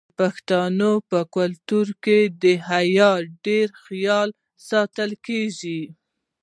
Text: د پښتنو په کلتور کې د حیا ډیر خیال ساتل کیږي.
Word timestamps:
د 0.01 0.03
پښتنو 0.19 0.91
په 1.09 1.19
کلتور 1.35 1.87
کې 2.03 2.19
د 2.43 2.43
حیا 2.69 3.11
ډیر 3.45 3.67
خیال 3.83 4.29
ساتل 4.69 5.11
کیږي. 5.25 5.81